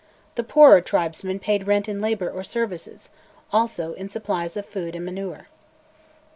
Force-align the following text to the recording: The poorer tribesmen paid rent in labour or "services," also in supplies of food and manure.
The 0.33 0.43
poorer 0.43 0.81
tribesmen 0.81 1.37
paid 1.37 1.67
rent 1.67 1.87
in 1.87 2.01
labour 2.01 2.27
or 2.31 2.43
"services," 2.43 3.11
also 3.53 3.93
in 3.93 4.09
supplies 4.09 4.57
of 4.57 4.65
food 4.65 4.95
and 4.95 5.05
manure. 5.05 5.47